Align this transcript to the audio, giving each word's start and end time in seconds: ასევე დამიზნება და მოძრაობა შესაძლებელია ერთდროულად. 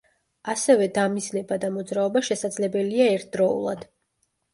ასევე 0.51 0.85
დამიზნება 0.93 1.57
და 1.65 1.69
მოძრაობა 1.75 2.23
შესაძლებელია 2.29 3.07
ერთდროულად. 3.19 3.85